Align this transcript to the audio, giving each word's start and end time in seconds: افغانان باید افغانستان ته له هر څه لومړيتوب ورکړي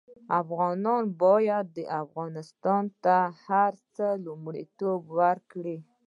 افغانان 0.41 1.03
باید 1.23 1.69
افغانستان 2.03 2.83
ته 3.03 3.17
له 3.29 3.33
هر 3.45 3.73
څه 3.95 4.07
لومړيتوب 4.25 5.01
ورکړي 5.19 5.77